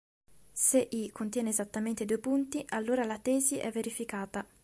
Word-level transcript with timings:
Se 0.65 0.87
"l" 0.91 1.11
contiene 1.11 1.49
esattamente 1.51 2.05
due 2.05 2.17
punti, 2.17 2.65
allora 2.69 3.05
la 3.05 3.19
tesi 3.19 3.57
è 3.57 3.69
verificata. 3.69 4.43